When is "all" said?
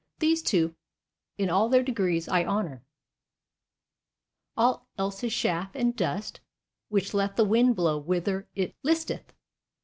1.51-1.69, 4.57-4.87